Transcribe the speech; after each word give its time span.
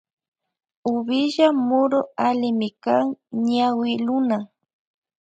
Uvilla 0.93 1.47
muru 1.67 1.99
allimikan 2.27 3.05
ñawi 3.47 3.91
luna. 4.05 4.37